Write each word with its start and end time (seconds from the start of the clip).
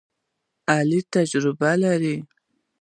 علي 0.73 0.99
تجربه 1.13 1.71
لري. 1.81 2.15